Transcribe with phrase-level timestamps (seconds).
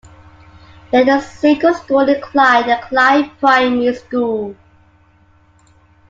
[0.91, 4.55] There is a single school in Clyde, the Clyde Primary School.